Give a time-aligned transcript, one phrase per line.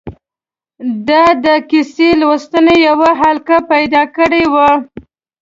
[1.07, 4.69] ده د کیسه لوستنې یوه حلقه پیدا کړې وه.